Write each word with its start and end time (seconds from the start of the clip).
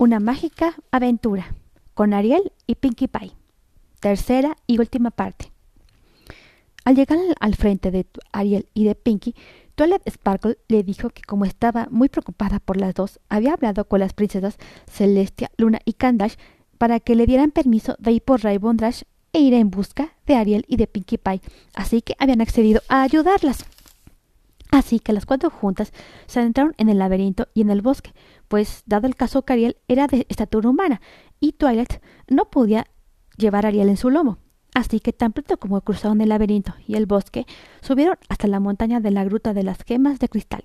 Una 0.00 0.18
mágica 0.18 0.76
aventura 0.90 1.54
con 1.92 2.14
Ariel 2.14 2.52
y 2.66 2.76
Pinkie 2.76 3.06
Pie. 3.06 3.32
Tercera 4.00 4.56
y 4.66 4.78
última 4.78 5.10
parte. 5.10 5.52
Al 6.86 6.96
llegar 6.96 7.18
al 7.38 7.54
frente 7.54 7.90
de 7.90 8.06
Ariel 8.32 8.66
y 8.72 8.84
de 8.84 8.94
Pinkie, 8.94 9.34
Twilight 9.74 10.08
Sparkle 10.08 10.56
le 10.68 10.82
dijo 10.84 11.10
que 11.10 11.20
como 11.20 11.44
estaba 11.44 11.86
muy 11.90 12.08
preocupada 12.08 12.60
por 12.60 12.78
las 12.78 12.94
dos, 12.94 13.20
había 13.28 13.52
hablado 13.52 13.84
con 13.84 14.00
las 14.00 14.14
princesas 14.14 14.56
Celestia, 14.90 15.50
Luna 15.58 15.80
y 15.84 15.92
Candash 15.92 16.36
para 16.78 16.98
que 16.98 17.14
le 17.14 17.26
dieran 17.26 17.50
permiso 17.50 17.94
de 17.98 18.12
ir 18.12 18.22
por 18.22 18.42
Rainbow 18.42 18.72
Dash 18.72 19.02
e 19.34 19.40
ir 19.40 19.52
en 19.52 19.70
busca 19.70 20.14
de 20.24 20.34
Ariel 20.34 20.64
y 20.66 20.78
de 20.78 20.86
Pinkie 20.86 21.18
Pie, 21.18 21.42
así 21.74 22.00
que 22.00 22.16
habían 22.18 22.40
accedido 22.40 22.80
a 22.88 23.02
ayudarlas. 23.02 23.66
Así 24.70 25.00
que 25.00 25.12
las 25.12 25.26
cuatro 25.26 25.50
juntas 25.50 25.92
se 26.26 26.40
adentraron 26.40 26.74
en 26.78 26.88
el 26.88 26.98
laberinto 26.98 27.48
y 27.54 27.60
en 27.60 27.70
el 27.70 27.82
bosque, 27.82 28.12
pues 28.50 28.82
dado 28.84 29.06
el 29.06 29.14
caso 29.14 29.42
que 29.42 29.52
Ariel 29.52 29.76
era 29.86 30.08
de 30.08 30.26
estatura 30.28 30.68
humana 30.68 31.00
y 31.38 31.52
Twilight 31.52 32.02
no 32.26 32.50
podía 32.50 32.88
llevar 33.36 33.64
a 33.64 33.68
Ariel 33.68 33.88
en 33.88 33.96
su 33.96 34.10
lomo. 34.10 34.38
Así 34.74 34.98
que 34.98 35.12
tan 35.12 35.32
pronto 35.32 35.56
como 35.56 35.80
cruzaron 35.82 36.20
el 36.20 36.30
laberinto 36.30 36.74
y 36.84 36.96
el 36.96 37.06
bosque, 37.06 37.46
subieron 37.80 38.16
hasta 38.28 38.48
la 38.48 38.58
montaña 38.58 38.98
de 38.98 39.12
la 39.12 39.22
gruta 39.22 39.54
de 39.54 39.62
las 39.62 39.84
gemas 39.84 40.18
de 40.18 40.28
cristal. 40.28 40.62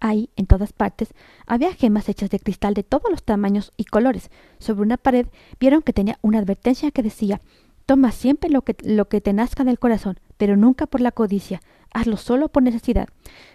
Ahí, 0.00 0.30
en 0.34 0.46
todas 0.46 0.72
partes, 0.72 1.14
había 1.46 1.72
gemas 1.72 2.08
hechas 2.08 2.28
de 2.28 2.40
cristal 2.40 2.74
de 2.74 2.82
todos 2.82 3.08
los 3.08 3.22
tamaños 3.22 3.72
y 3.76 3.84
colores. 3.84 4.28
Sobre 4.58 4.82
una 4.82 4.96
pared 4.96 5.28
vieron 5.60 5.82
que 5.82 5.92
tenía 5.92 6.18
una 6.22 6.40
advertencia 6.40 6.90
que 6.90 7.04
decía 7.04 7.40
Toma 7.86 8.10
siempre 8.10 8.50
lo 8.50 8.62
que, 8.62 8.74
lo 8.82 9.08
que 9.08 9.20
te 9.20 9.32
nazca 9.32 9.62
del 9.62 9.78
corazón, 9.78 10.18
pero 10.38 10.56
nunca 10.56 10.86
por 10.86 11.00
la 11.00 11.12
codicia 11.12 11.60
hazlo 11.92 12.16
solo 12.16 12.48
por 12.48 12.62
necesidad. 12.62 13.08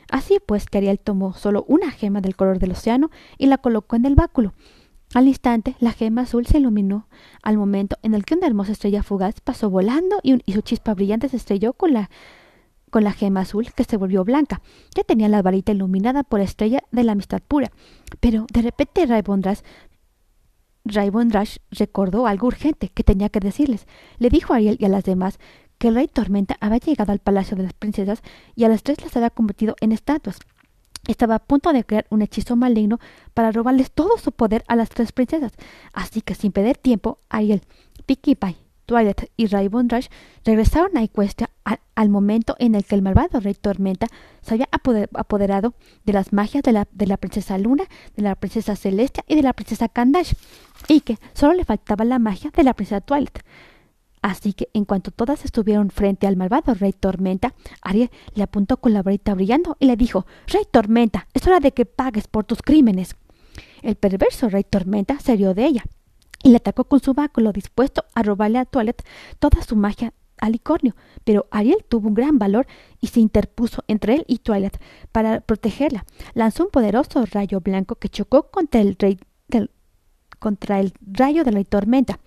Así 0.10 0.40
pues 0.46 0.66
que 0.66 0.78
Ariel 0.78 1.00
tomó 1.00 1.34
solo 1.34 1.66
una 1.68 1.92
gema 1.92 2.22
del 2.22 2.36
color 2.36 2.60
del 2.60 2.72
océano 2.72 3.10
y 3.38 3.48
la 3.48 3.58
colocó 3.58 3.96
en 3.96 4.06
el 4.06 4.16
báculo. 4.16 4.54
Al 5.14 5.28
instante, 5.28 5.76
la 5.80 5.94
gema 5.94 6.24
azul 6.24 6.46
se 6.46 6.58
iluminó 6.58 7.08
al 7.42 7.58
momento 7.58 7.98
en 8.02 8.14
el 8.14 8.26
que 8.26 8.36
una 8.36 8.48
hermosa 8.48 8.74
estrella 8.74 9.04
fugaz 9.04 9.40
pasó 9.42 9.70
volando 9.70 10.18
y, 10.22 10.40
su 10.52 10.62
chispa 10.62 10.94
brillante 10.94 11.30
se 11.30 11.38
estrelló 11.38 11.74
con 11.74 11.94
la, 11.94 12.10
con 12.90 13.06
la 13.06 13.14
gema 13.14 13.42
azul 13.42 13.72
que 13.74 13.86
se 13.86 13.96
volvió 13.96 14.26
blanca, 14.26 14.62
que 14.94 15.06
tenía 15.06 15.30
la 15.30 15.42
varita 15.42 15.72
iluminada 15.72 16.24
por 16.24 16.40
la 16.40 16.46
estrella 16.46 16.84
de 16.92 17.04
la 17.06 17.14
amistad 17.14 17.42
pura. 17.48 17.72
Pero 18.20 18.48
de 18.52 18.62
repente 18.62 19.06
Raibondrash 19.06 19.62
Raibondrash 20.84 21.58
recordó 21.72 22.28
algo 22.28 22.48
urgente 22.48 22.90
que 22.90 23.04
tenía 23.04 23.30
que 23.30 23.40
decirles. 23.40 23.88
Le 24.20 24.30
dijo 24.30 24.54
a 24.54 24.58
Ariel 24.58 24.78
y 24.80 24.86
a 24.86 24.90
las 24.90 25.04
demás 25.04 25.40
que 25.78 25.90
el 25.90 25.96
rey 25.96 26.08
Tormenta 26.08 26.58
había 26.60 26.80
llegado 26.80 27.12
al 27.12 27.20
palacio 27.20 27.56
de 27.58 27.64
las 27.64 27.74
princesas 27.74 28.22
y 28.56 28.64
a 28.64 28.70
las 28.70 28.84
tres 28.84 29.02
las 29.02 29.16
había 29.16 29.30
convertido 29.30 29.76
en 29.82 29.92
estatuas. 29.92 30.40
Estaba 31.08 31.36
a 31.36 31.40
punto 31.40 31.72
de 31.72 31.86
crear 31.86 32.06
un 32.10 32.22
hechizo 32.22 32.56
maligno 32.56 33.00
para 33.34 33.52
robarles 33.52 33.92
todo 33.92 34.18
su 34.18 34.32
poder 34.32 34.64
a 34.68 34.76
las 34.76 34.90
tres 34.90 35.12
princesas. 35.12 35.54
Así 35.94 36.22
que 36.22 36.36
sin 36.36 36.52
perder 36.52 36.78
tiempo, 36.78 37.20
Ariel, 37.30 37.62
Pinkie 38.06 38.36
Pie, 38.36 38.58
Twilight 38.88 39.30
y 39.38 39.48
Rainbow 39.48 39.84
Rush 39.88 40.08
regresaron 40.44 40.98
a 40.98 41.04
Equestria 41.04 41.50
al, 41.96 42.10
momento 42.10 42.56
en 42.58 42.74
el 42.74 42.86
que 42.86 42.96
el 42.96 43.02
malvado 43.02 43.40
rey 43.40 43.54
Tormenta 43.54 44.08
se 44.42 44.54
había 44.54 44.70
apoderado 44.72 45.74
de 46.06 46.14
las 46.14 46.32
magias 46.32 46.64
de 46.64 46.72
la, 46.72 46.88
de 46.92 47.06
la 47.06 47.18
princesa 47.18 47.58
Luna, 47.58 47.84
de 48.16 48.24
la 48.24 48.36
princesa 48.36 48.76
Celestia 48.76 49.24
y 49.28 49.36
de 49.36 49.42
la 49.44 49.54
princesa 49.54 49.90
Candash, 49.90 50.34
y 50.88 51.02
que 51.02 51.18
solo 51.34 51.54
le 51.54 51.66
faltaba 51.66 52.06
la 52.06 52.18
magia 52.18 52.52
de 52.56 52.64
la 52.64 52.74
princesa 52.74 53.02
Twilight. 53.02 53.40
Así 54.28 54.52
que 54.52 54.68
en 54.74 54.84
cuanto 54.84 55.12
todas 55.12 55.46
estuvieron 55.46 55.90
frente 55.90 56.28
al 56.28 56.36
malvado 56.36 56.74
rey 56.74 56.92
Tormenta, 56.92 57.54
Ariel 57.82 58.12
le 58.36 58.44
apuntó 58.44 58.76
con 58.76 58.94
la 58.94 59.02
varita 59.02 59.34
brillando 59.34 59.78
y 59.80 59.86
le 59.86 59.96
dijo 59.96 60.26
Rey 60.48 60.64
Tormenta, 60.70 61.30
es 61.34 61.48
hora 61.48 61.62
de 61.62 61.72
que 61.72 61.86
pagues 61.86 62.28
por 62.28 62.44
tus 62.44 62.62
crímenes. 62.62 63.16
El 63.82 63.96
perverso 63.96 64.50
rey 64.50 64.66
Tormenta 64.66 65.18
se 65.22 65.38
rió 65.38 65.54
de 65.54 65.66
ella 65.66 65.86
y 66.44 66.50
le 66.50 66.58
atacó 66.58 66.84
con 66.84 67.00
su 67.00 67.14
báculo 67.14 67.54
dispuesto 67.54 68.04
a 68.16 68.22
robarle 68.22 68.60
a 68.60 68.66
Toilette 68.66 69.06
toda 69.40 69.62
su 69.62 69.78
magia 69.78 70.14
al 70.42 70.52
licornio, 70.52 70.94
pero 71.24 71.48
Ariel 71.50 71.86
tuvo 71.88 72.10
un 72.10 72.14
gran 72.14 72.38
valor 72.38 72.68
y 73.00 73.08
se 73.08 73.22
interpuso 73.22 73.86
entre 73.88 74.16
él 74.16 74.26
y 74.28 74.40
Twilight 74.40 74.76
para 75.14 75.40
protegerla. 75.40 76.06
Lanzó 76.34 76.66
un 76.66 76.70
poderoso 76.70 77.26
rayo 77.32 77.62
blanco 77.62 77.96
que 77.96 78.10
chocó 78.10 78.52
contra 78.52 78.82
el 78.82 78.98
rey 79.00 79.20
contra 80.40 80.80
el 80.80 80.94
rayo 81.02 81.44
de 81.44 81.52
la 81.52 81.64
tormenta. 81.64 82.20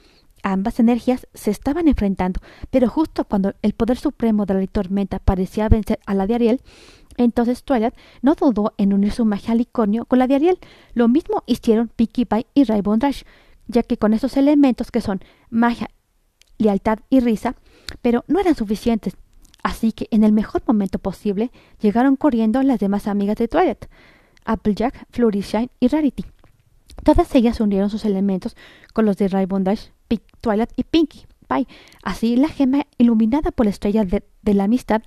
Ambas 0.43 0.81
energías 0.81 1.27
se 1.35 1.51
estaban 1.51 1.87
enfrentando, 1.89 2.41
pero 2.71 2.89
justo 2.89 3.25
cuando 3.25 3.55
el 3.63 3.75
poder 3.75 3.99
supremo 3.99 4.47
de 4.47 4.55
la 4.55 4.67
tormenta 4.67 5.19
parecía 5.19 5.69
vencer 5.69 5.99
a 6.07 6.15
la 6.15 6.27
de 6.27 6.35
Ariel, 6.35 6.61
entonces 7.17 7.65
Twilight 7.65 7.95
no 8.23 8.35
dudó 8.35 8.73
en 8.79 8.95
unir 8.95 9.13
su 9.13 9.25
magia 9.25 9.55
licornio 9.55 10.07
con 10.07 10.19
la 10.19 10.27
de 10.27 10.37
Ariel. 10.37 10.59
Lo 10.95 11.09
mismo 11.09 11.43
hicieron 11.47 11.89
Pinkie 11.89 12.25
Pie 12.25 12.47
y 12.55 12.65
Rainbow 12.65 12.97
Dash, 12.97 13.25
ya 13.67 13.83
que 13.83 13.99
con 13.99 14.15
esos 14.15 14.37
elementos 14.37 14.91
que 14.91 15.03
son 15.03 15.21
magia, 15.51 15.91
lealtad 16.57 17.01
y 17.11 17.21
risa, 17.21 17.57
pero 18.01 18.25
no 18.27 18.41
eran 18.41 18.55
suficientes. 18.55 19.17
Así 19.63 19.93
que 19.93 20.09
en 20.11 20.25
el 20.25 20.33
mejor 20.33 20.63
momento 20.67 20.99
posible 20.99 21.51
llegaron 21.81 22.17
corriendo 22.17 22.63
las 22.63 22.81
demás 22.81 23.07
amigas 23.07 23.37
de 23.37 23.49
Twilight, 23.49 23.87
Applejack, 24.47 25.07
Fluttershy 25.11 25.69
y 25.81 25.89
Rarity. 25.89 26.25
Todas 27.05 27.35
ellas 27.35 27.61
unieron 27.61 27.91
sus 27.91 28.05
elementos 28.05 28.57
con 28.95 29.05
los 29.05 29.17
de 29.19 29.29
Rainbow 29.29 29.61
Dash, 29.61 29.89
Twilight 30.19 30.71
y 30.77 30.85
Pinkie 30.85 31.27
Pie. 31.49 31.67
Así 32.03 32.37
la 32.37 32.49
gema 32.49 32.87
iluminada 32.99 33.51
por 33.51 33.67
la 33.67 33.71
estrella 33.71 34.05
de, 34.05 34.23
la 34.43 34.65
amistad 34.65 35.03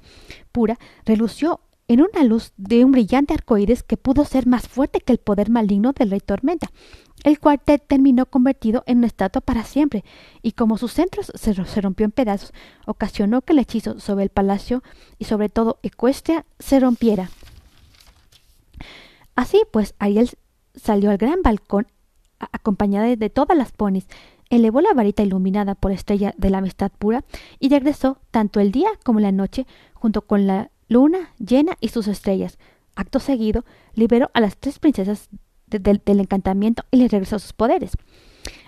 pura 0.52 0.78
relució 1.06 1.62
en 1.88 2.02
una 2.02 2.24
luz 2.24 2.54
de 2.58 2.86
un 2.86 2.92
brillante 2.92 3.34
arcoíris 3.34 3.84
que 3.84 3.98
pudo 3.98 4.26
ser 4.26 4.48
más 4.48 4.68
fuerte 4.68 5.00
que 5.00 5.12
el 5.12 5.20
poder 5.20 5.50
maligno 5.50 5.92
del 5.92 6.12
rey 6.12 6.22
Tormenta, 6.22 6.72
el 7.24 7.40
cual 7.40 7.60
terminó 7.60 8.26
convertido 8.26 8.84
en 8.88 9.00
una 9.00 9.08
estatua 9.08 9.42
para 9.42 9.64
siempre, 9.64 10.04
y 10.42 10.54
como 10.54 10.78
su 10.78 10.88
centro 10.88 11.24
se, 11.24 11.54
se, 11.54 11.82
rompió 11.82 12.06
en 12.06 12.12
pedazos, 12.12 12.54
ocasionó 12.86 13.42
que 13.42 13.54
el 13.54 13.60
hechizo 13.60 14.00
sobre 14.00 14.24
el 14.24 14.30
palacio 14.30 14.82
y 15.20 15.26
sobre 15.26 15.50
todo 15.50 15.80
Ecuestria 15.84 16.46
se 16.58 16.80
rompiera. 16.80 17.30
Así 19.36 19.62
pues, 19.72 19.96
Ariel 20.00 20.30
salió 20.76 21.12
al 21.12 21.18
gran 21.18 21.42
balcón 21.42 21.88
acompañada 22.52 23.16
de 23.16 23.30
todas 23.30 23.58
las 23.58 23.72
ponis, 23.72 24.08
elevó 24.50 24.82
la 24.82 24.94
varita 24.94 25.24
iluminada 25.24 25.76
por 25.76 25.92
estrella 25.92 26.34
de 26.38 26.50
la 26.50 26.60
amistad 26.60 26.92
pura 26.92 27.24
y 27.60 27.70
regresó 27.70 28.20
tanto 28.32 28.60
el 28.60 28.72
día 28.72 28.90
como 29.04 29.20
la 29.20 29.32
noche 29.32 29.66
junto 29.94 30.22
con 30.22 30.48
la 30.48 30.72
luna 30.88 31.34
llena 31.40 31.78
y 31.80 31.90
sus 31.90 32.08
estrellas. 32.08 32.58
Acto 32.96 33.20
seguido, 33.20 33.66
liberó 33.96 34.30
a 34.34 34.40
las 34.40 34.58
tres 34.58 34.80
princesas 34.80 35.30
del 35.68 36.20
encantamiento 36.20 36.84
y 36.92 36.98
les 36.98 37.12
regresó 37.12 37.40
sus 37.40 37.54
poderes. 37.54 37.94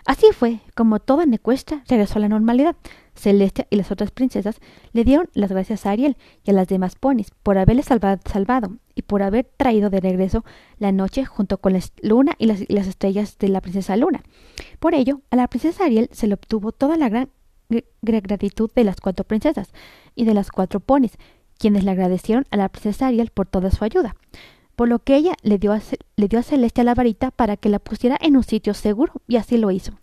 Así 0.06 0.28
fue 0.32 0.60
como 0.76 1.00
toda 1.00 1.26
Necuestra 1.26 1.84
regresó 1.88 2.18
a 2.18 2.22
la 2.22 2.30
normalidad. 2.30 2.76
Celestia 3.16 3.68
y 3.70 3.76
las 3.76 3.92
otras 3.92 4.12
princesas 4.12 4.60
le 4.94 5.04
dieron 5.04 5.30
las 5.34 5.52
gracias 5.52 5.86
a 5.86 5.92
Ariel 5.92 6.18
y 6.44 6.52
a 6.52 6.54
las 6.54 6.68
demás 6.68 6.96
ponis 6.96 7.32
por 7.44 7.58
haberle 7.58 7.84
salvado, 7.84 8.78
y 8.96 9.04
por 9.04 9.22
haber 9.22 9.46
traído 9.58 9.90
de 9.90 10.00
regreso 10.00 10.44
la 10.80 10.92
noche 10.92 11.26
junto 11.26 11.58
con 11.58 11.74
la 11.74 11.80
luna 12.02 12.34
y 12.40 12.46
las, 12.48 12.64
las, 12.70 12.88
estrellas 12.88 13.38
de 13.38 13.50
la 13.50 13.62
princesa 13.62 13.98
Luna. 13.98 14.24
Por 14.80 14.96
ello, 14.96 15.22
a 15.30 15.36
la 15.36 15.48
princesa 15.48 15.86
Ariel 15.86 16.10
se 16.12 16.28
le 16.28 16.34
obtuvo 16.34 16.72
toda 16.72 16.98
la 16.98 17.10
gran 17.10 17.30
gratitud 18.02 18.72
de 18.74 18.84
las 18.84 19.02
cuatro 19.02 19.26
princesas 19.26 19.74
y 20.16 20.26
de 20.26 20.34
las 20.34 20.52
cuatro 20.52 20.80
ponis, 20.80 21.18
quienes 21.58 21.84
le 21.84 21.92
agradecieron 21.92 22.46
a 22.52 22.58
la 22.58 22.70
princesa 22.70 23.08
Ariel 23.08 23.32
por 23.32 23.48
toda 23.48 23.70
su 23.72 23.84
ayuda 23.84 24.16
por 24.76 24.90
lo 24.90 25.00
que 25.00 25.16
ella 25.16 25.36
le 25.42 25.58
dio, 25.58 25.74
a, 25.74 25.82
le 26.16 26.28
dio 26.28 26.40
a 26.40 26.44
Celeste 26.44 26.84
la 26.84 26.94
varita 26.96 27.32
para 27.32 27.58
que 27.58 27.70
la 27.70 27.80
pusiera 27.80 28.18
en 28.20 28.36
un 28.36 28.44
sitio 28.44 28.74
seguro, 28.74 29.14
y 29.26 29.38
así 29.38 29.58
lo 29.58 29.72
hizo. 29.72 29.94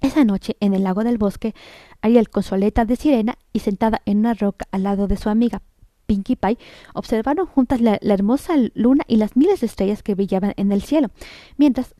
Esa 0.00 0.24
noche, 0.24 0.56
en 0.60 0.74
el 0.74 0.84
lago 0.84 1.04
del 1.04 1.18
bosque, 1.18 1.54
Ariel 2.02 2.28
con 2.28 2.42
su 2.42 2.54
aleta 2.54 2.84
de 2.84 2.96
sirena 2.96 3.38
y 3.52 3.60
sentada 3.60 4.02
en 4.04 4.18
una 4.18 4.34
roca 4.34 4.66
al 4.70 4.84
lado 4.84 5.08
de 5.08 5.16
su 5.16 5.28
amiga 5.28 5.62
Pinkie 6.08 6.36
Pie, 6.36 6.56
observaron 6.94 7.44
juntas 7.44 7.82
la, 7.82 7.98
hermosa 8.00 8.54
luna 8.72 9.04
y 9.06 9.18
las 9.18 9.36
miles 9.36 9.60
de 9.60 9.66
estrellas 9.66 10.02
que 10.02 10.14
brillaban 10.14 10.54
en 10.56 10.72
el 10.72 10.80
cielo, 10.80 11.10
mientras, 11.58 11.94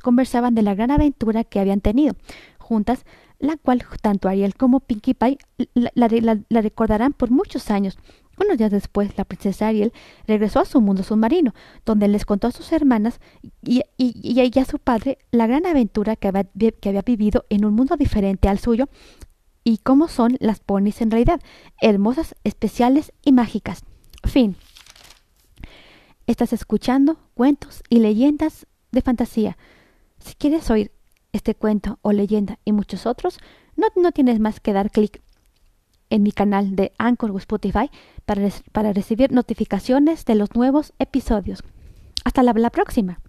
conversaban 0.00 0.54
de 0.54 0.62
la 0.62 0.74
gran 0.74 0.90
aventura 0.90 1.44
que 1.44 1.60
habían 1.60 1.82
tenido. 1.82 2.16
Juntas, 2.58 3.04
la 3.38 3.58
cual 3.58 3.84
tanto 4.00 4.28
Ariel 4.28 4.54
como 4.54 4.80
Pinkie 4.80 5.12
Pie 5.12 5.36
la 5.74 6.62
recordarán 6.62 7.12
por 7.12 7.30
muchos 7.30 7.70
años, 7.70 7.98
unos 8.42 8.56
días 8.56 8.70
después, 8.70 9.16
la 9.18 9.24
princesa 9.24 9.68
Ariel 9.68 9.92
regresó 10.26 10.60
a 10.60 10.64
su 10.64 10.80
mundo 10.80 11.02
submarino, 11.02 11.54
donde 11.84 12.08
les 12.08 12.24
contó 12.24 12.48
a 12.48 12.52
sus 12.52 12.72
hermanas 12.72 13.20
y, 13.62 13.82
y, 13.98 14.58
a 14.58 14.64
su 14.64 14.78
padre 14.78 15.18
la 15.30 15.46
gran 15.46 15.66
aventura 15.66 16.16
que 16.16 16.28
había, 16.28 16.44
que 16.44 16.88
había 16.88 17.02
vivido 17.02 17.44
en 17.50 17.66
un 17.66 17.74
mundo 17.74 17.96
diferente 17.96 18.48
al 18.48 18.58
suyo 18.58 18.88
y 19.64 19.78
cómo 19.78 20.08
son 20.08 20.36
las 20.40 20.60
ponis 20.60 21.00
en 21.00 21.10
realidad, 21.10 21.40
hermosas, 21.80 22.36
especiales 22.44 23.12
y 23.22 23.32
mágicas. 23.32 23.82
Fin. 24.22 24.56
Estás 26.26 26.52
escuchando 26.52 27.18
cuentos 27.34 27.82
y 27.88 27.98
leyendas 27.98 28.66
de 28.92 29.02
fantasía. 29.02 29.56
Si 30.18 30.34
quieres 30.34 30.70
oír 30.70 30.92
este 31.32 31.54
cuento 31.54 31.98
o 32.02 32.12
leyenda 32.12 32.58
y 32.64 32.72
muchos 32.72 33.06
otros, 33.06 33.38
no, 33.76 33.88
no 33.96 34.12
tienes 34.12 34.38
más 34.38 34.60
que 34.60 34.72
dar 34.72 34.90
clic 34.90 35.22
en 36.10 36.22
mi 36.22 36.32
canal 36.32 36.76
de 36.76 36.92
Anchor 36.98 37.30
o 37.30 37.38
Spotify 37.38 37.90
para, 38.24 38.48
para 38.72 38.92
recibir 38.92 39.32
notificaciones 39.32 40.24
de 40.24 40.34
los 40.34 40.54
nuevos 40.54 40.92
episodios. 40.98 41.62
Hasta 42.24 42.42
la 42.42 42.70
próxima. 42.70 43.20